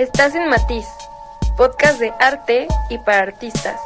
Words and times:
Estás 0.00 0.34
en 0.34 0.48
Matiz, 0.48 0.86
podcast 1.58 2.00
de 2.00 2.10
arte 2.20 2.66
y 2.88 2.96
para 2.96 3.18
artistas. 3.18 3.78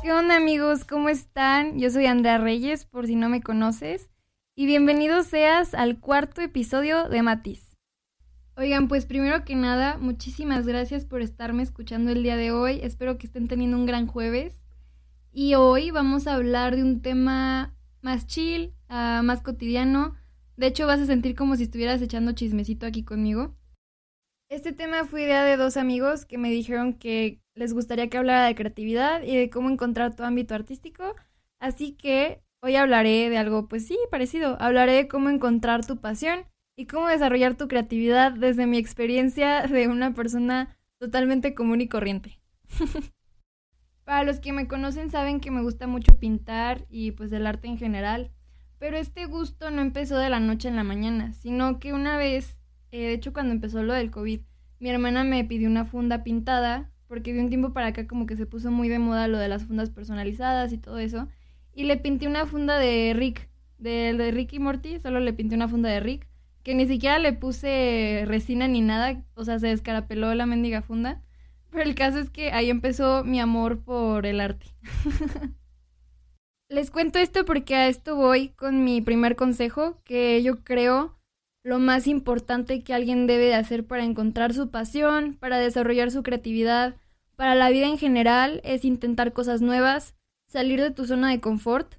¿Qué 0.00 0.12
onda 0.12 0.36
amigos? 0.36 0.84
¿Cómo 0.84 1.08
están? 1.08 1.80
Yo 1.80 1.90
soy 1.90 2.06
Andrea 2.06 2.38
Reyes, 2.38 2.84
por 2.84 3.08
si 3.08 3.16
no 3.16 3.28
me 3.28 3.42
conoces, 3.42 4.08
y 4.54 4.66
bienvenidos 4.66 5.26
seas 5.26 5.74
al 5.74 5.98
cuarto 5.98 6.42
episodio 6.42 7.08
de 7.08 7.22
Matiz. 7.22 7.76
Oigan, 8.56 8.86
pues 8.86 9.04
primero 9.04 9.44
que 9.44 9.56
nada, 9.56 9.98
muchísimas 9.98 10.64
gracias 10.64 11.04
por 11.04 11.22
estarme 11.22 11.64
escuchando 11.64 12.12
el 12.12 12.22
día 12.22 12.36
de 12.36 12.52
hoy. 12.52 12.78
Espero 12.84 13.18
que 13.18 13.26
estén 13.26 13.48
teniendo 13.48 13.76
un 13.76 13.86
gran 13.86 14.06
jueves. 14.06 14.62
Y 15.32 15.56
hoy 15.56 15.90
vamos 15.90 16.28
a 16.28 16.34
hablar 16.34 16.76
de 16.76 16.84
un 16.84 17.02
tema 17.02 17.74
más 18.00 18.28
chill, 18.28 18.74
ah, 18.88 19.22
más 19.24 19.42
cotidiano. 19.42 20.14
De 20.56 20.66
hecho, 20.66 20.86
vas 20.86 21.00
a 21.00 21.06
sentir 21.06 21.34
como 21.34 21.56
si 21.56 21.64
estuvieras 21.64 22.00
echando 22.00 22.32
chismecito 22.32 22.86
aquí 22.86 23.04
conmigo. 23.04 23.54
Este 24.48 24.72
tema 24.72 25.04
fue 25.04 25.24
idea 25.24 25.44
de 25.44 25.56
dos 25.56 25.76
amigos 25.76 26.24
que 26.24 26.38
me 26.38 26.50
dijeron 26.50 26.94
que 26.94 27.42
les 27.54 27.74
gustaría 27.74 28.08
que 28.08 28.16
hablara 28.16 28.46
de 28.46 28.54
creatividad 28.54 29.22
y 29.22 29.36
de 29.36 29.50
cómo 29.50 29.68
encontrar 29.68 30.14
tu 30.14 30.22
ámbito 30.22 30.54
artístico. 30.54 31.14
Así 31.58 31.92
que 31.92 32.42
hoy 32.62 32.76
hablaré 32.76 33.28
de 33.28 33.38
algo, 33.38 33.68
pues 33.68 33.86
sí, 33.86 33.98
parecido. 34.10 34.56
Hablaré 34.60 34.92
de 34.92 35.08
cómo 35.08 35.28
encontrar 35.30 35.84
tu 35.84 36.00
pasión 36.00 36.46
y 36.76 36.86
cómo 36.86 37.08
desarrollar 37.08 37.56
tu 37.56 37.68
creatividad 37.68 38.32
desde 38.32 38.66
mi 38.66 38.78
experiencia 38.78 39.62
de 39.66 39.88
una 39.88 40.14
persona 40.14 40.76
totalmente 40.98 41.54
común 41.54 41.80
y 41.80 41.88
corriente. 41.88 42.38
Para 44.04 44.22
los 44.22 44.38
que 44.38 44.52
me 44.52 44.68
conocen 44.68 45.10
saben 45.10 45.40
que 45.40 45.50
me 45.50 45.62
gusta 45.62 45.86
mucho 45.86 46.18
pintar 46.18 46.86
y 46.88 47.10
pues 47.10 47.32
el 47.32 47.46
arte 47.46 47.66
en 47.66 47.78
general, 47.78 48.30
pero 48.78 48.96
este 48.96 49.26
gusto 49.26 49.70
no 49.70 49.82
empezó 49.82 50.16
de 50.18 50.30
la 50.30 50.40
noche 50.40 50.68
en 50.68 50.76
la 50.76 50.84
mañana, 50.84 51.32
sino 51.32 51.78
que 51.78 51.92
una 51.92 52.16
vez, 52.16 52.58
eh, 52.92 53.06
de 53.08 53.12
hecho 53.12 53.32
cuando 53.32 53.52
empezó 53.52 53.82
lo 53.82 53.94
del 53.94 54.10
COVID, 54.10 54.40
mi 54.78 54.88
hermana 54.90 55.24
me 55.24 55.44
pidió 55.44 55.68
una 55.68 55.84
funda 55.84 56.22
pintada, 56.22 56.90
porque 57.08 57.32
de 57.32 57.40
un 57.40 57.48
tiempo 57.48 57.72
para 57.72 57.88
acá 57.88 58.06
como 58.06 58.26
que 58.26 58.36
se 58.36 58.46
puso 58.46 58.70
muy 58.70 58.88
de 58.88 58.98
moda 58.98 59.28
lo 59.28 59.38
de 59.38 59.48
las 59.48 59.64
fundas 59.64 59.90
personalizadas 59.90 60.72
y 60.72 60.78
todo 60.78 60.98
eso, 60.98 61.28
y 61.72 61.84
le 61.84 61.96
pinté 61.96 62.26
una 62.26 62.46
funda 62.46 62.78
de 62.78 63.14
Rick, 63.14 63.48
de, 63.78 64.14
de 64.14 64.30
Rick 64.30 64.54
y 64.54 64.58
Morty, 64.58 64.98
solo 65.00 65.20
le 65.20 65.32
pinté 65.32 65.54
una 65.54 65.68
funda 65.68 65.88
de 65.88 66.00
Rick, 66.00 66.26
que 66.66 66.74
ni 66.74 66.86
siquiera 66.86 67.20
le 67.20 67.32
puse 67.32 68.24
resina 68.26 68.66
ni 68.66 68.80
nada, 68.80 69.22
o 69.34 69.44
sea, 69.44 69.58
se 69.60 69.68
descarapeló 69.68 70.34
la 70.34 70.46
mendiga 70.46 70.82
funda. 70.82 71.22
Pero 71.70 71.84
el 71.84 71.94
caso 71.94 72.18
es 72.18 72.28
que 72.28 72.50
ahí 72.50 72.70
empezó 72.70 73.22
mi 73.22 73.38
amor 73.38 73.84
por 73.84 74.26
el 74.26 74.40
arte. 74.40 74.66
Les 76.68 76.90
cuento 76.90 77.18
esto 77.18 77.44
porque 77.44 77.74
a 77.76 77.88
esto 77.88 78.16
voy 78.16 78.48
con 78.50 78.84
mi 78.84 79.00
primer 79.00 79.36
consejo, 79.36 80.00
que 80.04 80.42
yo 80.42 80.64
creo 80.64 81.16
lo 81.62 81.78
más 81.78 82.06
importante 82.06 82.82
que 82.82 82.94
alguien 82.94 83.26
debe 83.26 83.46
de 83.46 83.54
hacer 83.54 83.84
para 83.86 84.04
encontrar 84.04 84.52
su 84.52 84.70
pasión, 84.70 85.34
para 85.34 85.58
desarrollar 85.58 86.10
su 86.10 86.22
creatividad, 86.22 86.96
para 87.36 87.54
la 87.54 87.70
vida 87.70 87.86
en 87.86 87.98
general, 87.98 88.60
es 88.64 88.84
intentar 88.84 89.32
cosas 89.32 89.60
nuevas, 89.60 90.14
salir 90.48 90.80
de 90.80 90.90
tu 90.90 91.06
zona 91.06 91.30
de 91.30 91.40
confort. 91.40 91.94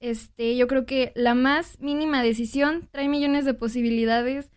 Este, 0.00 0.56
yo 0.56 0.66
creo 0.68 0.86
que 0.86 1.12
la 1.14 1.34
más 1.34 1.80
mínima 1.80 2.22
decisión 2.22 2.88
trae 2.92 3.08
millones 3.08 3.44
de 3.44 3.54
posibilidades 3.54 4.50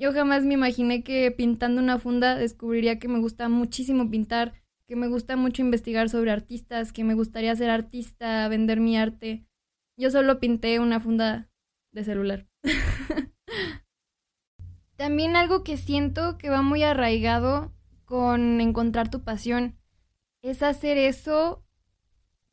yo 0.00 0.14
jamás 0.14 0.44
me 0.44 0.54
imaginé 0.54 1.02
que 1.02 1.30
pintando 1.30 1.82
una 1.82 1.98
funda 1.98 2.34
descubriría 2.34 2.98
que 2.98 3.06
me 3.06 3.18
gusta 3.18 3.50
muchísimo 3.50 4.08
pintar, 4.08 4.54
que 4.90 4.96
me 4.96 5.06
gusta 5.06 5.36
mucho 5.36 5.62
investigar 5.62 6.08
sobre 6.08 6.32
artistas, 6.32 6.92
que 6.92 7.04
me 7.04 7.14
gustaría 7.14 7.54
ser 7.54 7.70
artista, 7.70 8.48
vender 8.48 8.80
mi 8.80 8.98
arte. 8.98 9.46
Yo 9.96 10.10
solo 10.10 10.40
pinté 10.40 10.80
una 10.80 10.98
funda 10.98 11.48
de 11.92 12.02
celular. 12.02 12.48
También 14.96 15.36
algo 15.36 15.62
que 15.62 15.76
siento 15.76 16.38
que 16.38 16.50
va 16.50 16.62
muy 16.62 16.82
arraigado 16.82 17.72
con 18.04 18.60
encontrar 18.60 19.08
tu 19.12 19.22
pasión 19.22 19.78
es 20.42 20.60
hacer 20.60 20.98
eso 20.98 21.64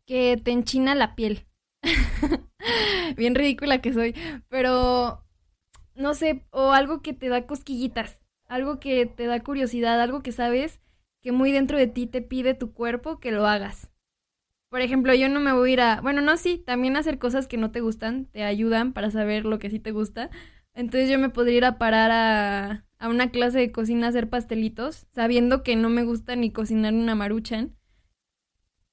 que 0.06 0.38
te 0.38 0.52
enchina 0.52 0.94
la 0.94 1.16
piel. 1.16 1.48
Bien 3.18 3.34
ridícula 3.34 3.82
que 3.82 3.94
soy, 3.94 4.16
pero 4.48 5.26
no 5.96 6.14
sé, 6.14 6.46
o 6.52 6.72
algo 6.72 7.02
que 7.02 7.14
te 7.14 7.30
da 7.30 7.48
cosquillitas, 7.48 8.20
algo 8.46 8.80
que 8.80 9.08
te 9.08 9.26
da 9.26 9.40
curiosidad, 9.40 10.00
algo 10.00 10.22
que 10.22 10.32
sabes 10.32 10.80
que 11.28 11.34
muy 11.34 11.52
dentro 11.52 11.78
de 11.78 11.88
ti 11.88 12.08
te 12.08 12.22
pide 12.22 12.54
tu 12.54 12.72
cuerpo 12.72 13.20
que 13.20 13.34
lo 13.34 13.46
hagas. 13.46 13.92
Por 14.70 14.80
ejemplo, 14.80 15.14
yo 15.14 15.28
no 15.28 15.42
me 15.42 15.52
voy 15.52 15.72
a 15.72 15.74
ir 15.74 15.82
a, 15.82 16.00
bueno, 16.00 16.22
no, 16.22 16.38
sí, 16.38 16.58
también 16.58 16.96
hacer 16.96 17.20
cosas 17.20 17.48
que 17.48 17.58
no 17.58 17.70
te 17.70 17.82
gustan, 17.82 18.28
te 18.28 18.46
ayudan 18.46 18.94
para 18.94 19.12
saber 19.12 19.44
lo 19.44 19.60
que 19.60 19.70
sí 19.70 19.78
te 19.78 19.92
gusta. 19.92 20.30
Entonces 20.74 21.10
yo 21.10 21.20
me 21.20 21.28
podría 21.28 21.58
ir 21.58 21.66
a 21.66 21.78
parar 21.78 22.12
a, 22.12 22.86
a 22.98 23.10
una 23.10 23.30
clase 23.30 23.60
de 23.60 23.74
cocina 23.74 24.06
a 24.06 24.10
hacer 24.12 24.30
pastelitos, 24.30 25.06
sabiendo 25.12 25.64
que 25.64 25.76
no 25.76 25.90
me 25.90 26.06
gusta 26.06 26.38
ni 26.38 26.50
cocinar 26.50 26.94
una 26.94 27.14
maruchan. 27.14 27.76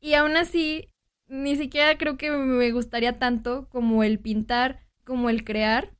Y 0.01 0.15
aún 0.15 0.37
así, 0.37 0.91
ni 1.29 1.55
siquiera 1.55 1.97
creo 1.99 2.17
que 2.17 2.33
me 2.33 2.73
gustaría 2.73 3.21
tanto 3.21 3.69
como 3.69 4.03
el 4.03 4.19
pintar, 4.19 4.81
como 5.05 5.31
el 5.31 5.45
crear. 5.45 5.95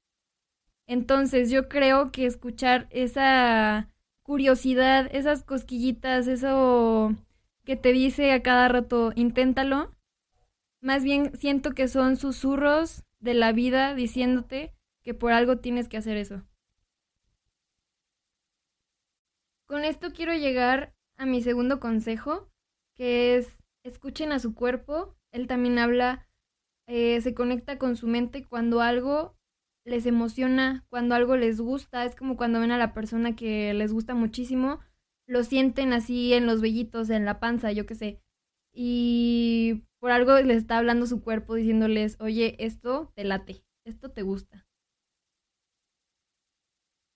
Entonces 0.89 1.53
yo 1.53 1.69
creo 1.69 2.11
que 2.11 2.27
escuchar 2.27 2.89
esa 2.91 3.94
curiosidad, 4.25 5.09
esas 5.13 5.45
cosquillitas, 5.45 6.27
eso 6.27 7.15
que 7.65 7.77
te 7.77 7.93
dice 7.93 8.33
a 8.33 8.43
cada 8.43 8.69
rato, 8.69 9.13
inténtalo, 9.15 9.95
más 10.81 11.05
bien 11.05 11.37
siento 11.37 11.73
que 11.73 11.87
son 11.87 12.17
susurros 12.17 13.05
de 13.21 13.35
la 13.35 13.53
vida 13.53 13.95
diciéndote 13.95 14.75
que 15.03 15.15
por 15.15 15.33
algo 15.33 15.59
tienes 15.59 15.89
que 15.89 15.99
hacer 15.99 16.17
eso. 16.17 16.43
Con 19.67 19.85
esto 19.85 20.13
quiero 20.13 20.35
llegar 20.35 20.95
a 21.17 21.27
mi 21.27 21.41
segundo 21.41 21.79
consejo, 21.79 22.51
que 22.95 23.37
es 23.37 23.59
escuchen 23.85 24.33
a 24.33 24.39
su 24.39 24.55
cuerpo. 24.55 25.15
Él 25.31 25.47
también 25.47 25.79
habla, 25.79 26.27
eh, 26.87 27.21
se 27.21 27.35
conecta 27.35 27.79
con 27.79 27.97
su 27.97 28.07
mente 28.07 28.45
cuando 28.45 28.81
algo 28.81 29.37
les 29.85 30.07
emociona, 30.07 30.85
cuando 30.89 31.15
algo 31.15 31.37
les 31.37 31.61
gusta, 31.61 32.05
es 32.05 32.15
como 32.17 32.37
cuando 32.37 32.61
ven 32.61 32.71
a 32.73 32.79
la 32.79 32.95
persona 32.95 33.37
que 33.37 33.75
les 33.75 33.93
gusta 33.93 34.15
muchísimo, 34.15 34.81
lo 35.27 35.45
sienten 35.45 35.93
así 35.93 36.33
en 36.35 36.47
los 36.47 36.61
vellitos, 36.61 37.11
en 37.11 37.25
la 37.25 37.41
panza, 37.41 37.73
yo 37.73 37.87
qué 37.87 37.95
sé. 37.95 38.21
Y 38.73 39.85
por 40.01 40.11
algo 40.11 40.39
les 40.41 40.59
está 40.59 40.79
hablando 40.79 41.07
su 41.07 41.23
cuerpo 41.23 41.55
diciéndoles, 41.55 42.17
oye, 42.21 42.57
esto 42.59 43.13
te 43.15 43.25
late, 43.25 43.65
esto 43.85 44.11
te 44.11 44.23
gusta. 44.23 44.67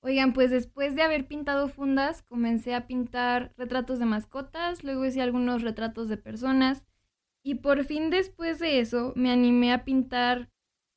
Oigan, 0.01 0.33
pues 0.33 0.51
después 0.51 0.95
de 0.95 1.03
haber 1.03 1.27
pintado 1.27 1.69
fundas, 1.69 2.23
comencé 2.23 2.75
a 2.75 2.87
pintar 2.87 3.53
retratos 3.57 3.99
de 3.99 4.07
mascotas, 4.07 4.85
luego 4.85 5.05
hice 5.05 5.21
algunos 5.21 5.63
retratos 5.63 6.09
de 6.09 6.17
personas 6.17 6.87
y 7.45 7.57
por 7.57 7.85
fin 7.85 8.11
después 8.11 8.59
de 8.61 8.81
eso 8.81 9.13
me 9.17 9.31
animé 9.33 9.73
a 9.73 9.85
pintar 9.85 10.51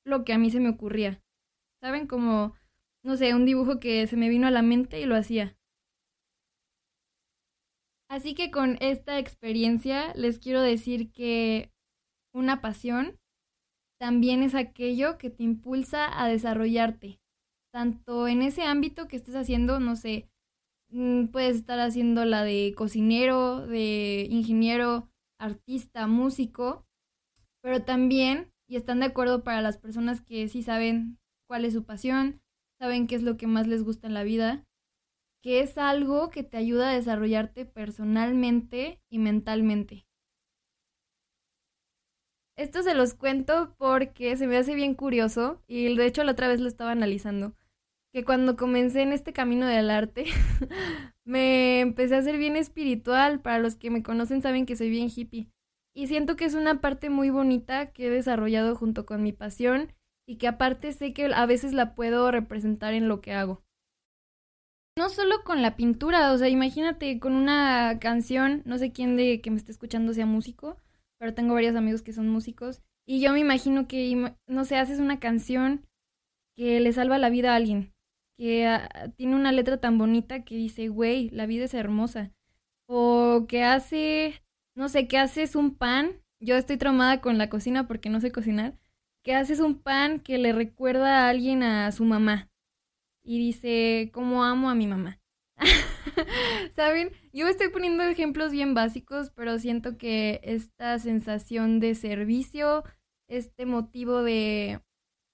lo 0.05 0.23
que 0.23 0.33
a 0.33 0.37
mí 0.37 0.51
se 0.51 0.59
me 0.59 0.69
ocurría. 0.69 1.21
¿Saben? 1.81 2.05
Como, 2.07 2.53
no 3.03 3.17
sé, 3.17 3.33
un 3.33 3.45
dibujo 3.45 3.79
que 3.79 4.05
se 4.07 4.15
me 4.15 4.29
vino 4.29 4.47
a 4.47 4.51
la 4.51 4.61
mente 4.61 5.01
y 5.01 5.05
lo 5.05 5.15
hacía. 5.15 5.57
Así 8.09 8.35
que 8.35 8.51
con 8.51 8.77
esta 8.81 9.19
experiencia 9.19 10.13
les 10.15 10.37
quiero 10.37 10.61
decir 10.61 11.11
que 11.11 11.71
una 12.33 12.61
pasión 12.61 13.17
también 13.99 14.43
es 14.43 14.53
aquello 14.53 15.17
que 15.17 15.29
te 15.29 15.43
impulsa 15.43 16.21
a 16.21 16.27
desarrollarte, 16.27 17.21
tanto 17.71 18.27
en 18.27 18.41
ese 18.41 18.63
ámbito 18.63 19.07
que 19.07 19.15
estés 19.15 19.35
haciendo, 19.35 19.79
no 19.79 19.95
sé, 19.95 20.29
mm, 20.89 21.27
puedes 21.27 21.55
estar 21.55 21.79
haciendo 21.79 22.25
la 22.25 22.43
de 22.43 22.73
cocinero, 22.75 23.65
de 23.65 24.27
ingeniero, 24.29 25.09
artista, 25.39 26.07
músico, 26.07 26.85
pero 27.61 27.83
también, 27.83 28.51
y 28.67 28.75
están 28.75 28.99
de 28.99 29.05
acuerdo 29.05 29.43
para 29.43 29.61
las 29.61 29.77
personas 29.77 30.19
que 30.21 30.49
sí 30.49 30.63
saben 30.63 31.17
cuál 31.51 31.65
es 31.65 31.73
su 31.73 31.83
pasión, 31.83 32.41
saben 32.79 33.07
qué 33.07 33.15
es 33.15 33.23
lo 33.23 33.35
que 33.35 33.45
más 33.45 33.67
les 33.67 33.83
gusta 33.83 34.07
en 34.07 34.13
la 34.13 34.23
vida, 34.23 34.65
que 35.43 35.59
es 35.59 35.77
algo 35.77 36.29
que 36.29 36.43
te 36.43 36.55
ayuda 36.55 36.89
a 36.89 36.93
desarrollarte 36.93 37.65
personalmente 37.65 39.01
y 39.09 39.19
mentalmente. 39.19 40.07
Esto 42.57 42.83
se 42.83 42.95
los 42.95 43.15
cuento 43.15 43.75
porque 43.77 44.37
se 44.37 44.47
me 44.47 44.55
hace 44.55 44.75
bien 44.75 44.95
curioso 44.95 45.61
y 45.67 45.93
de 45.93 46.05
hecho 46.05 46.23
la 46.23 46.31
otra 46.31 46.47
vez 46.47 46.61
lo 46.61 46.69
estaba 46.69 46.91
analizando, 46.91 47.53
que 48.13 48.23
cuando 48.23 48.55
comencé 48.55 49.01
en 49.01 49.11
este 49.11 49.33
camino 49.33 49.67
del 49.67 49.91
arte 49.91 50.27
me 51.25 51.81
empecé 51.81 52.15
a 52.15 52.21
ser 52.21 52.37
bien 52.37 52.55
espiritual, 52.55 53.41
para 53.41 53.59
los 53.59 53.75
que 53.75 53.89
me 53.89 54.03
conocen 54.03 54.41
saben 54.41 54.65
que 54.65 54.77
soy 54.77 54.89
bien 54.89 55.09
hippie 55.13 55.49
y 55.93 56.07
siento 56.07 56.37
que 56.37 56.45
es 56.45 56.53
una 56.53 56.79
parte 56.79 57.09
muy 57.09 57.29
bonita 57.29 57.91
que 57.91 58.07
he 58.07 58.09
desarrollado 58.09 58.73
junto 58.77 59.05
con 59.05 59.21
mi 59.21 59.33
pasión 59.33 59.91
y 60.27 60.37
que 60.37 60.47
aparte 60.47 60.91
sé 60.93 61.13
que 61.13 61.25
a 61.25 61.45
veces 61.45 61.73
la 61.73 61.95
puedo 61.95 62.31
representar 62.31 62.93
en 62.93 63.07
lo 63.07 63.21
que 63.21 63.33
hago. 63.33 63.63
No 64.97 65.09
solo 65.09 65.43
con 65.43 65.61
la 65.61 65.75
pintura, 65.75 66.31
o 66.33 66.37
sea, 66.37 66.49
imagínate 66.49 67.19
con 67.19 67.33
una 67.33 67.97
canción, 67.99 68.61
no 68.65 68.77
sé 68.77 68.91
quién 68.91 69.15
de 69.15 69.41
que 69.41 69.49
me 69.49 69.57
esté 69.57 69.71
escuchando 69.71 70.13
sea 70.13 70.25
músico, 70.25 70.77
pero 71.17 71.33
tengo 71.33 71.53
varios 71.53 71.75
amigos 71.75 72.01
que 72.01 72.13
son 72.13 72.29
músicos 72.29 72.81
y 73.05 73.21
yo 73.21 73.33
me 73.33 73.39
imagino 73.39 73.87
que, 73.87 74.33
no 74.47 74.65
sé, 74.65 74.77
haces 74.77 74.99
una 74.99 75.19
canción 75.19 75.85
que 76.55 76.79
le 76.79 76.93
salva 76.93 77.17
la 77.17 77.29
vida 77.29 77.53
a 77.53 77.55
alguien, 77.55 77.93
que 78.37 78.67
ah, 78.67 79.11
tiene 79.15 79.35
una 79.35 79.51
letra 79.51 79.79
tan 79.79 79.97
bonita 79.97 80.43
que 80.43 80.55
dice, 80.55 80.87
güey, 80.89 81.29
la 81.29 81.45
vida 81.45 81.65
es 81.65 81.73
hermosa. 81.73 82.31
O 82.87 83.45
que 83.47 83.63
hace, 83.63 84.41
no 84.75 84.89
sé, 84.89 85.07
que 85.07 85.17
haces 85.17 85.55
un 85.55 85.75
pan. 85.75 86.21
Yo 86.39 86.55
estoy 86.55 86.77
traumada 86.77 87.21
con 87.21 87.37
la 87.37 87.49
cocina 87.49 87.87
porque 87.87 88.09
no 88.09 88.19
sé 88.19 88.31
cocinar. 88.31 88.77
Que 89.23 89.35
haces 89.35 89.59
un 89.59 89.81
pan 89.81 90.19
que 90.19 90.37
le 90.37 90.53
recuerda 90.53 91.25
a 91.25 91.29
alguien 91.29 91.63
a 91.63 91.91
su 91.91 92.05
mamá. 92.05 92.49
Y 93.23 93.37
dice, 93.37 94.09
¿cómo 94.13 94.43
amo 94.43 94.69
a 94.69 94.75
mi 94.75 94.87
mamá? 94.87 95.19
¿Saben? 96.75 97.11
Yo 97.31 97.47
estoy 97.47 97.69
poniendo 97.69 98.03
ejemplos 98.03 98.51
bien 98.51 98.73
básicos, 98.73 99.29
pero 99.31 99.59
siento 99.59 99.97
que 99.97 100.41
esta 100.43 100.97
sensación 100.97 101.79
de 101.79 101.93
servicio, 101.95 102.83
este 103.29 103.65
motivo 103.65 104.23
de 104.23 104.81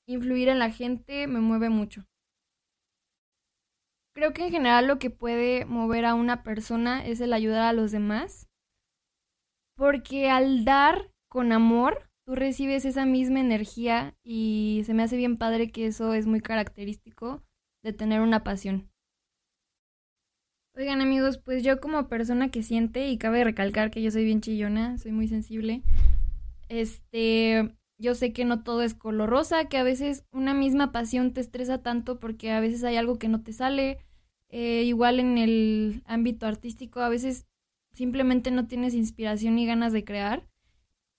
influir 0.06 0.50
en 0.50 0.60
la 0.60 0.70
gente, 0.70 1.28
me 1.28 1.40
mueve 1.40 1.70
mucho. 1.70 2.06
Creo 4.14 4.34
que 4.34 4.46
en 4.46 4.52
general 4.52 4.88
lo 4.88 4.98
que 4.98 5.12
puede 5.12 5.66
mover 5.66 6.04
a 6.06 6.16
una 6.16 6.42
persona 6.42 7.06
es 7.06 7.22
el 7.22 7.34
ayudar 7.34 7.64
a 7.64 7.74
los 7.74 7.92
demás. 7.92 8.50
Porque 9.76 10.30
al 10.32 10.66
dar 10.66 11.12
con 11.30 11.52
amor, 11.52 12.07
tú 12.28 12.36
recibes 12.36 12.84
esa 12.84 13.06
misma 13.06 13.40
energía 13.40 14.14
y 14.22 14.82
se 14.86 14.94
me 14.94 15.04
hace 15.04 15.16
bien 15.16 15.38
padre 15.38 15.72
que 15.72 15.88
eso 15.88 16.14
es 16.14 16.28
muy 16.28 16.42
característico 16.42 17.42
de 17.84 17.94
tener 17.94 18.20
una 18.20 18.44
pasión. 18.44 18.92
Oigan 20.76 21.00
amigos, 21.00 21.38
pues 21.38 21.64
yo 21.64 21.80
como 21.80 22.10
persona 22.10 22.52
que 22.52 22.64
siente, 22.64 23.08
y 23.08 23.18
cabe 23.18 23.46
recalcar 23.46 23.92
que 23.92 24.02
yo 24.02 24.12
soy 24.12 24.26
bien 24.26 24.42
chillona, 24.42 24.98
soy 24.98 25.14
muy 25.14 25.30
sensible, 25.30 25.84
este, 26.68 27.74
yo 27.98 28.14
sé 28.14 28.34
que 28.34 28.44
no 28.44 28.62
todo 28.62 28.82
es 28.82 28.94
color 28.94 29.30
rosa, 29.30 29.70
que 29.70 29.78
a 29.78 29.84
veces 29.84 30.26
una 30.34 30.54
misma 30.54 30.92
pasión 30.92 31.32
te 31.32 31.40
estresa 31.40 31.82
tanto 31.82 32.20
porque 32.20 32.52
a 32.52 32.60
veces 32.60 32.84
hay 32.84 32.98
algo 32.98 33.18
que 33.18 33.30
no 33.30 33.42
te 33.42 33.54
sale, 33.54 34.00
eh, 34.50 34.84
igual 34.84 35.22
en 35.22 35.38
el 35.38 36.04
ámbito 36.06 36.46
artístico, 36.46 37.00
a 37.00 37.10
veces 37.10 37.48
simplemente 37.94 38.52
no 38.52 38.68
tienes 38.68 38.94
inspiración 38.96 39.56
ni 39.56 39.66
ganas 39.66 39.94
de 39.94 40.04
crear. 40.04 40.46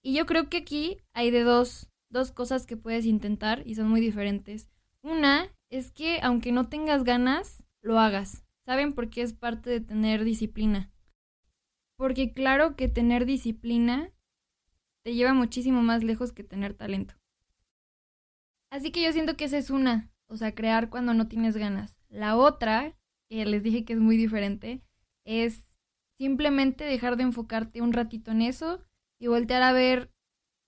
Y 0.03 0.15
yo 0.15 0.27
creo 0.27 0.49
que 0.49 0.59
aquí 0.59 0.99
hay 1.12 1.31
de 1.31 1.43
dos, 1.43 1.91
dos 2.09 2.33
cosas 2.33 2.67
que 2.67 2.77
puedes 2.77 3.05
intentar 3.05 3.67
y 3.67 3.75
son 3.75 3.89
muy 3.89 4.00
diferentes. 4.00 4.71
Una 5.03 5.50
es 5.71 5.91
que 5.91 6.21
aunque 6.23 6.53
no 6.53 6.69
tengas 6.69 7.05
ganas, 7.05 7.65
lo 7.83 7.99
hagas. 7.99 8.45
¿Saben 8.65 8.93
por 8.93 9.11
qué 9.11 9.23
es 9.23 9.33
parte 9.33 9.71
de 9.71 9.81
tener 9.81 10.25
disciplina? 10.25 10.91
Porque 11.97 12.33
claro 12.33 12.77
que 12.77 12.89
tener 12.89 13.27
disciplina 13.27 14.12
te 15.03 15.15
lleva 15.15 15.33
muchísimo 15.35 15.83
más 15.83 16.05
lejos 16.05 16.33
que 16.33 16.44
tener 16.44 16.75
talento. 16.75 17.15
Así 18.71 18.93
que 18.93 19.03
yo 19.03 19.12
siento 19.12 19.37
que 19.37 19.47
esa 19.47 19.59
es 19.59 19.71
una, 19.71 20.12
o 20.27 20.37
sea, 20.37 20.55
crear 20.55 20.91
cuando 20.91 21.15
no 21.15 21.29
tienes 21.29 21.56
ganas. 21.56 21.97
La 22.09 22.37
otra, 22.37 22.97
que 23.29 23.44
les 23.47 23.62
dije 23.62 23.85
que 23.85 23.94
es 23.94 24.01
muy 24.01 24.17
diferente, 24.17 24.83
es 25.25 25.67
simplemente 26.19 26.85
dejar 26.85 27.17
de 27.17 27.23
enfocarte 27.23 27.81
un 27.81 27.93
ratito 27.93 28.31
en 28.31 28.43
eso 28.43 28.85
y 29.19 29.26
voltear 29.26 29.62
a 29.62 29.73
ver 29.73 30.11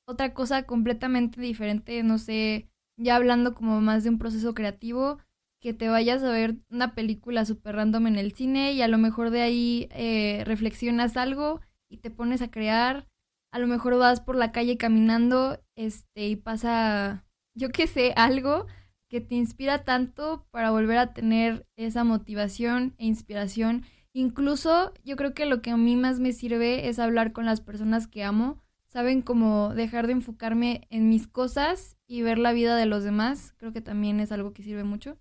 otra 0.06 0.34
cosa 0.34 0.64
completamente 0.64 1.40
diferente, 1.40 2.02
no 2.02 2.18
sé, 2.18 2.68
ya 2.96 3.16
hablando 3.16 3.54
como 3.54 3.80
más 3.80 4.04
de 4.04 4.10
un 4.10 4.18
proceso 4.18 4.54
creativo, 4.54 5.18
que 5.60 5.74
te 5.74 5.88
vayas 5.88 6.22
a 6.22 6.30
ver 6.30 6.56
una 6.70 6.94
película 6.94 7.44
super 7.44 7.76
random 7.76 8.08
en 8.08 8.16
el 8.16 8.32
cine 8.32 8.72
y 8.72 8.82
a 8.82 8.88
lo 8.88 8.98
mejor 8.98 9.30
de 9.30 9.42
ahí 9.42 9.88
eh, 9.92 10.42
reflexionas 10.46 11.16
algo 11.16 11.60
y 11.88 11.98
te 11.98 12.10
pones 12.10 12.42
a 12.42 12.50
crear 12.50 13.06
a 13.52 13.58
lo 13.58 13.66
mejor 13.66 13.96
vas 13.96 14.20
por 14.20 14.36
la 14.36 14.52
calle 14.52 14.76
caminando, 14.76 15.60
este, 15.74 16.28
y 16.28 16.36
pasa, 16.36 17.24
yo 17.54 17.70
qué 17.70 17.86
sé, 17.86 18.12
algo 18.16 18.66
que 19.08 19.20
te 19.20 19.34
inspira 19.34 19.84
tanto 19.84 20.46
para 20.52 20.70
volver 20.70 20.98
a 20.98 21.12
tener 21.12 21.66
esa 21.76 22.04
motivación 22.04 22.94
e 22.98 23.06
inspiración. 23.06 23.84
Incluso 24.12 24.92
yo 25.04 25.16
creo 25.16 25.34
que 25.34 25.46
lo 25.46 25.62
que 25.62 25.70
a 25.70 25.76
mí 25.76 25.96
más 25.96 26.20
me 26.20 26.32
sirve 26.32 26.88
es 26.88 26.98
hablar 26.98 27.32
con 27.32 27.46
las 27.46 27.60
personas 27.60 28.06
que 28.06 28.24
amo. 28.24 28.62
Saben 28.86 29.22
cómo 29.22 29.74
dejar 29.74 30.06
de 30.06 30.14
enfocarme 30.14 30.86
en 30.90 31.08
mis 31.08 31.28
cosas 31.28 31.96
y 32.06 32.22
ver 32.22 32.38
la 32.38 32.52
vida 32.52 32.76
de 32.76 32.86
los 32.86 33.04
demás. 33.04 33.54
Creo 33.56 33.72
que 33.72 33.80
también 33.80 34.18
es 34.18 34.32
algo 34.32 34.52
que 34.52 34.62
sirve 34.62 34.84
mucho. 34.84 35.18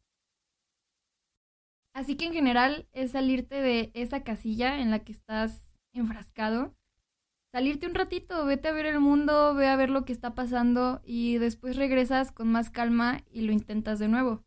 Así 1.94 2.16
que 2.16 2.26
en 2.26 2.34
general 2.34 2.88
es 2.92 3.12
salirte 3.12 3.62
de 3.62 3.92
esa 3.94 4.24
casilla 4.24 4.80
en 4.80 4.90
la 4.90 5.00
que 5.00 5.12
estás 5.12 5.68
enfrascado 5.94 6.74
salirte 7.52 7.88
un 7.88 7.96
ratito, 7.96 8.46
vete 8.46 8.68
a 8.68 8.74
ver 8.74 8.86
el 8.86 9.00
mundo, 9.00 9.54
ve 9.56 9.68
a 9.68 9.76
ver 9.76 9.90
lo 9.90 10.06
que 10.06 10.14
está 10.14 10.36
pasando 10.36 11.02
y 11.04 11.38
después 11.38 11.76
regresas 11.76 12.32
con 12.32 12.48
más 12.52 12.70
calma 12.70 13.24
y 13.32 13.42
lo 13.42 13.52
intentas 13.52 14.00
de 14.00 14.08
nuevo. 14.08 14.44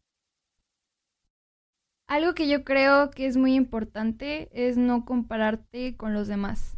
Algo 2.12 2.34
que 2.34 2.46
yo 2.46 2.62
creo 2.62 3.10
que 3.10 3.24
es 3.24 3.38
muy 3.38 3.54
importante 3.54 4.50
es 4.52 4.76
no 4.76 5.06
compararte 5.06 5.96
con 5.96 6.12
los 6.12 6.28
demás. 6.28 6.76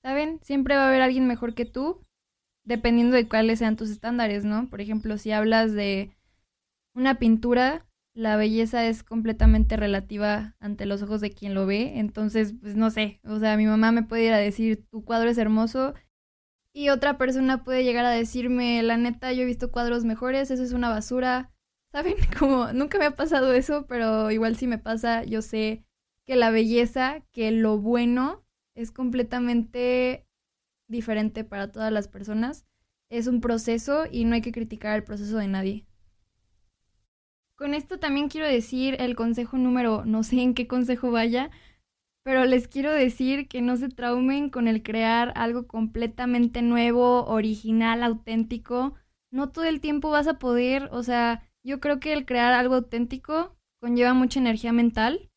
¿Saben? 0.00 0.38
Siempre 0.44 0.76
va 0.76 0.84
a 0.84 0.88
haber 0.90 1.02
alguien 1.02 1.26
mejor 1.26 1.56
que 1.56 1.64
tú, 1.64 2.06
dependiendo 2.64 3.16
de 3.16 3.26
cuáles 3.26 3.58
sean 3.58 3.74
tus 3.74 3.90
estándares, 3.90 4.44
¿no? 4.44 4.70
Por 4.70 4.80
ejemplo, 4.80 5.18
si 5.18 5.32
hablas 5.32 5.72
de 5.72 6.16
una 6.94 7.18
pintura, 7.18 7.84
la 8.14 8.36
belleza 8.36 8.86
es 8.86 9.02
completamente 9.02 9.76
relativa 9.76 10.54
ante 10.60 10.86
los 10.86 11.02
ojos 11.02 11.20
de 11.20 11.32
quien 11.32 11.54
lo 11.54 11.66
ve. 11.66 11.98
Entonces, 11.98 12.54
pues 12.60 12.76
no 12.76 12.90
sé, 12.90 13.18
o 13.24 13.40
sea, 13.40 13.56
mi 13.56 13.66
mamá 13.66 13.90
me 13.90 14.04
puede 14.04 14.26
ir 14.26 14.34
a 14.34 14.38
decir, 14.38 14.86
tu 14.88 15.04
cuadro 15.04 15.30
es 15.30 15.38
hermoso. 15.38 15.94
Y 16.72 16.90
otra 16.90 17.18
persona 17.18 17.64
puede 17.64 17.82
llegar 17.82 18.04
a 18.04 18.10
decirme, 18.10 18.84
la 18.84 18.96
neta, 18.98 19.32
yo 19.32 19.42
he 19.42 19.46
visto 19.46 19.72
cuadros 19.72 20.04
mejores, 20.04 20.52
eso 20.52 20.62
es 20.62 20.72
una 20.72 20.90
basura. 20.90 21.51
¿Saben? 21.92 22.16
Como 22.38 22.72
nunca 22.72 22.98
me 22.98 23.04
ha 23.04 23.16
pasado 23.16 23.52
eso, 23.52 23.86
pero 23.86 24.30
igual 24.30 24.56
si 24.56 24.66
me 24.66 24.78
pasa, 24.78 25.24
yo 25.24 25.42
sé 25.42 25.84
que 26.26 26.36
la 26.36 26.50
belleza, 26.50 27.22
que 27.32 27.50
lo 27.50 27.78
bueno 27.78 28.44
es 28.74 28.90
completamente 28.90 30.26
diferente 30.88 31.44
para 31.44 31.70
todas 31.70 31.92
las 31.92 32.08
personas. 32.08 32.66
Es 33.10 33.26
un 33.26 33.40
proceso 33.40 34.04
y 34.10 34.24
no 34.24 34.34
hay 34.34 34.40
que 34.40 34.52
criticar 34.52 34.96
el 34.96 35.04
proceso 35.04 35.36
de 35.36 35.48
nadie. 35.48 35.86
Con 37.56 37.74
esto 37.74 37.98
también 37.98 38.28
quiero 38.28 38.46
decir 38.46 38.96
el 38.98 39.14
consejo 39.14 39.58
número, 39.58 40.04
no 40.06 40.22
sé 40.22 40.40
en 40.40 40.54
qué 40.54 40.66
consejo 40.66 41.10
vaya, 41.10 41.50
pero 42.24 42.46
les 42.46 42.66
quiero 42.68 42.90
decir 42.90 43.48
que 43.48 43.60
no 43.60 43.76
se 43.76 43.88
traumen 43.88 44.48
con 44.48 44.66
el 44.66 44.82
crear 44.82 45.32
algo 45.36 45.66
completamente 45.66 46.62
nuevo, 46.62 47.26
original, 47.26 48.02
auténtico. 48.02 48.94
No 49.30 49.50
todo 49.50 49.64
el 49.64 49.80
tiempo 49.80 50.10
vas 50.10 50.28
a 50.28 50.38
poder, 50.38 50.88
o 50.92 51.02
sea, 51.02 51.42
yo 51.62 51.80
creo 51.80 52.00
que 52.00 52.12
el 52.12 52.26
crear 52.26 52.52
algo 52.52 52.74
auténtico 52.74 53.56
conlleva 53.80 54.14
mucha 54.14 54.40
energía 54.40 54.72
mental 54.72 55.30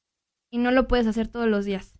y 0.51 0.57
no 0.57 0.71
lo 0.71 0.87
puedes 0.87 1.07
hacer 1.07 1.27
todos 1.27 1.47
los 1.47 1.65
días. 1.65 1.95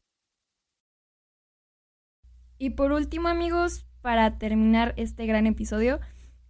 Y 2.58 2.72
por 2.72 2.92
último, 2.92 3.28
amigos, 3.28 3.86
para 4.02 4.38
terminar 4.38 4.94
este 4.98 5.26
gran 5.26 5.46
episodio, 5.46 6.00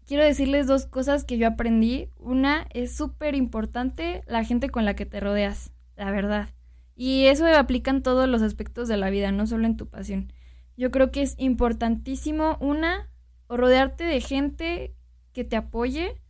quiero 0.06 0.24
decirles 0.24 0.68
dos 0.68 0.86
cosas 0.86 1.24
que 1.24 1.38
yo 1.38 1.48
aprendí. 1.48 2.10
Una 2.18 2.68
es 2.74 2.96
súper 2.96 3.36
importante 3.36 4.24
la 4.28 4.44
gente 4.44 4.70
con 4.70 4.86
la 4.86 4.96
que 4.96 5.06
te 5.06 5.20
rodeas, 5.20 5.72
la 5.96 6.12
verdad. 6.12 6.50
Y 6.96 7.26
eso 7.26 7.46
aplica 7.48 7.92
en 7.92 8.04
todos 8.04 8.30
los 8.30 8.42
aspectos 8.42 8.88
de 8.88 8.98
la 8.98 9.10
vida, 9.10 9.32
no 9.32 9.48
solo 9.48 9.66
en 9.66 9.78
tu 9.78 9.88
pasión. 9.88 10.32
Yo 10.78 10.92
creo 10.92 11.12
que 11.12 11.22
es 11.22 11.36
importantísimo, 11.38 12.58
una, 12.60 13.10
rodearte 13.50 14.04
de 14.04 14.22
gente 14.22 14.96
que 15.34 15.44
te 15.44 15.56
apoye, 15.56 16.22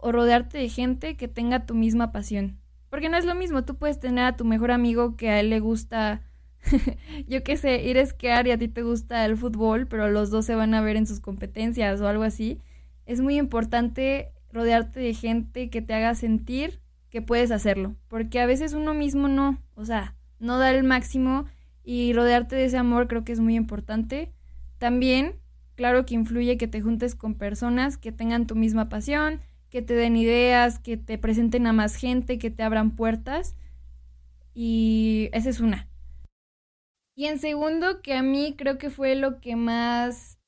o 0.00 0.12
rodearte 0.12 0.58
de 0.58 0.68
gente 0.68 1.16
que 1.16 1.28
tenga 1.28 1.66
tu 1.66 1.74
misma 1.74 2.12
pasión. 2.12 2.58
Porque 2.88 3.08
no 3.08 3.16
es 3.16 3.24
lo 3.24 3.34
mismo, 3.34 3.64
tú 3.64 3.76
puedes 3.76 4.00
tener 4.00 4.24
a 4.24 4.36
tu 4.36 4.44
mejor 4.44 4.70
amigo 4.70 5.16
que 5.16 5.30
a 5.30 5.40
él 5.40 5.50
le 5.50 5.60
gusta, 5.60 6.22
yo 7.28 7.42
qué 7.44 7.56
sé, 7.56 7.82
ir 7.84 7.98
a 7.98 8.02
esquiar 8.02 8.46
y 8.46 8.50
a 8.50 8.58
ti 8.58 8.68
te 8.68 8.82
gusta 8.82 9.24
el 9.24 9.36
fútbol, 9.36 9.86
pero 9.86 10.08
los 10.10 10.30
dos 10.30 10.44
se 10.46 10.54
van 10.54 10.74
a 10.74 10.80
ver 10.80 10.96
en 10.96 11.06
sus 11.06 11.20
competencias 11.20 12.00
o 12.00 12.08
algo 12.08 12.24
así 12.24 12.60
es 13.10 13.20
muy 13.20 13.38
importante 13.38 14.30
rodearte 14.52 15.00
de 15.00 15.14
gente 15.14 15.68
que 15.68 15.82
te 15.82 15.94
haga 15.94 16.14
sentir 16.14 16.80
que 17.10 17.20
puedes 17.20 17.50
hacerlo, 17.50 17.96
porque 18.06 18.38
a 18.38 18.46
veces 18.46 18.72
uno 18.72 18.94
mismo 18.94 19.26
no, 19.26 19.58
o 19.74 19.84
sea, 19.84 20.14
no 20.38 20.58
da 20.58 20.70
el 20.70 20.84
máximo 20.84 21.46
y 21.82 22.12
rodearte 22.12 22.54
de 22.54 22.66
ese 22.66 22.78
amor 22.78 23.08
creo 23.08 23.24
que 23.24 23.32
es 23.32 23.40
muy 23.40 23.56
importante. 23.56 24.30
También, 24.78 25.40
claro 25.74 26.06
que 26.06 26.14
influye 26.14 26.56
que 26.56 26.68
te 26.68 26.80
juntes 26.80 27.16
con 27.16 27.34
personas 27.34 27.96
que 27.96 28.12
tengan 28.12 28.46
tu 28.46 28.54
misma 28.54 28.88
pasión, 28.88 29.40
que 29.70 29.82
te 29.82 29.94
den 29.94 30.16
ideas, 30.16 30.78
que 30.78 30.96
te 30.96 31.16
presenten 31.16 31.66
a 31.66 31.72
más 31.72 31.94
gente, 31.96 32.38
que 32.38 32.50
te 32.50 32.62
abran 32.62 32.96
puertas. 32.96 33.56
Y 34.52 35.30
esa 35.32 35.48
es 35.48 35.60
una. 35.60 35.88
Y 37.16 37.26
en 37.26 37.38
segundo, 37.38 38.02
que 38.02 38.14
a 38.14 38.22
mí 38.22 38.54
creo 38.56 38.78
que 38.78 38.90
fue 38.90 39.14
lo 39.14 39.40
que 39.40 39.56
más 39.56 40.38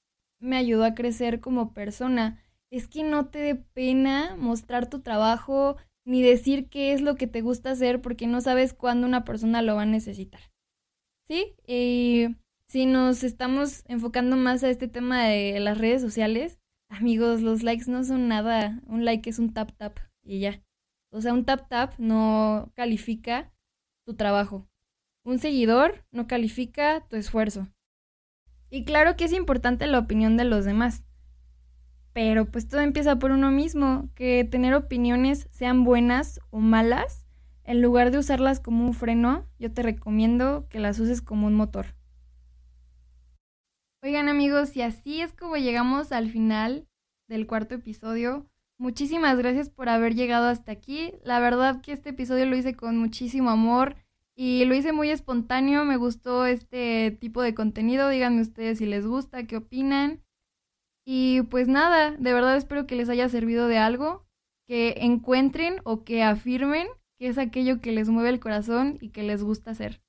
me 0.40 0.56
ayudó 0.56 0.84
a 0.84 0.94
crecer 0.94 1.40
como 1.40 1.72
persona, 1.72 2.42
es 2.70 2.88
que 2.88 3.04
no 3.04 3.26
te 3.26 3.38
dé 3.38 3.54
pena 3.54 4.36
mostrar 4.36 4.88
tu 4.88 5.00
trabajo 5.00 5.76
ni 6.04 6.22
decir 6.22 6.68
qué 6.68 6.92
es 6.92 7.00
lo 7.00 7.14
que 7.14 7.26
te 7.26 7.42
gusta 7.42 7.70
hacer 7.70 8.00
porque 8.00 8.26
no 8.26 8.40
sabes 8.40 8.74
cuándo 8.74 9.06
una 9.06 9.24
persona 9.24 9.62
lo 9.62 9.76
va 9.76 9.82
a 9.82 9.86
necesitar. 9.86 10.40
¿Sí? 11.28 11.54
Y 11.66 12.36
si 12.68 12.86
nos 12.86 13.22
estamos 13.22 13.84
enfocando 13.86 14.36
más 14.36 14.64
a 14.64 14.70
este 14.70 14.88
tema 14.88 15.26
de 15.26 15.60
las 15.60 15.78
redes 15.78 16.00
sociales, 16.00 16.58
amigos, 16.92 17.42
los 17.42 17.62
likes 17.62 17.90
no 17.90 18.04
son 18.04 18.28
nada. 18.28 18.80
Un 18.86 19.04
like 19.04 19.28
es 19.28 19.38
un 19.38 19.52
tap 19.52 19.72
tap. 19.72 19.98
y 20.22 20.40
ya. 20.40 20.62
O 21.10 21.20
sea, 21.20 21.32
un 21.32 21.44
tap 21.44 21.68
tap 21.68 21.94
no 21.98 22.70
califica 22.74 23.52
tu 24.04 24.14
trabajo. 24.14 24.66
Un 25.24 25.38
seguidor 25.38 26.04
no 26.10 26.26
califica 26.26 27.06
tu 27.08 27.16
esfuerzo. 27.16 27.68
Y 28.70 28.84
claro 28.84 29.16
que 29.16 29.24
es 29.24 29.32
importante 29.32 29.86
la 29.86 29.98
opinión 29.98 30.36
de 30.36 30.44
los 30.44 30.64
demás. 30.64 31.04
Pero 32.12 32.50
pues 32.50 32.68
todo 32.68 32.80
empieza 32.80 33.18
por 33.18 33.30
uno 33.30 33.50
mismo, 33.50 34.10
que 34.14 34.44
tener 34.44 34.74
opiniones 34.74 35.48
sean 35.50 35.84
buenas 35.84 36.40
o 36.50 36.58
malas, 36.58 37.26
en 37.64 37.80
lugar 37.80 38.10
de 38.10 38.18
usarlas 38.18 38.60
como 38.60 38.84
un 38.84 38.92
freno, 38.92 39.46
yo 39.58 39.72
te 39.72 39.82
recomiendo 39.82 40.66
que 40.68 40.80
las 40.80 40.98
uses 40.98 41.22
como 41.22 41.46
un 41.46 41.54
motor. 41.54 41.94
Oigan 44.04 44.28
amigos, 44.28 44.76
y 44.76 44.82
así 44.82 45.20
es 45.20 45.32
como 45.32 45.56
llegamos 45.56 46.10
al 46.10 46.28
final 46.28 46.88
del 47.28 47.46
cuarto 47.46 47.76
episodio. 47.76 48.50
Muchísimas 48.76 49.38
gracias 49.38 49.70
por 49.70 49.88
haber 49.88 50.16
llegado 50.16 50.48
hasta 50.48 50.72
aquí. 50.72 51.12
La 51.22 51.38
verdad 51.38 51.80
que 51.80 51.92
este 51.92 52.08
episodio 52.10 52.46
lo 52.46 52.56
hice 52.56 52.74
con 52.74 52.98
muchísimo 52.98 53.50
amor 53.50 53.94
y 54.34 54.64
lo 54.64 54.74
hice 54.74 54.92
muy 54.92 55.10
espontáneo. 55.10 55.84
Me 55.84 55.96
gustó 55.98 56.46
este 56.46 57.16
tipo 57.20 57.42
de 57.42 57.54
contenido. 57.54 58.08
Díganme 58.08 58.40
ustedes 58.40 58.78
si 58.78 58.86
les 58.86 59.06
gusta, 59.06 59.46
qué 59.46 59.58
opinan. 59.58 60.24
Y 61.06 61.42
pues 61.42 61.68
nada, 61.68 62.10
de 62.10 62.32
verdad 62.32 62.56
espero 62.56 62.88
que 62.88 62.96
les 62.96 63.08
haya 63.08 63.28
servido 63.28 63.68
de 63.68 63.78
algo, 63.78 64.26
que 64.66 64.94
encuentren 64.98 65.76
o 65.84 66.02
que 66.02 66.24
afirmen 66.24 66.88
que 67.20 67.28
es 67.28 67.38
aquello 67.38 67.80
que 67.80 67.92
les 67.92 68.08
mueve 68.08 68.30
el 68.30 68.40
corazón 68.40 68.98
y 69.00 69.10
que 69.10 69.22
les 69.22 69.44
gusta 69.44 69.70
hacer. 69.70 70.02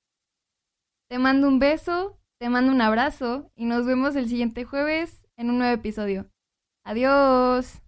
Te 1.12 1.20
mando 1.20 1.48
un 1.48 1.60
beso, 1.60 2.18
te 2.44 2.50
mando 2.50 2.74
un 2.74 2.82
abrazo 2.82 3.50
y 3.56 3.64
nos 3.64 3.86
vemos 3.86 4.18
el 4.18 4.28
siguiente 4.28 4.66
jueves 4.66 5.26
en 5.38 5.50
un 5.50 5.60
nuevo 5.60 5.74
episodio. 5.74 6.30
Adiós. 6.84 7.83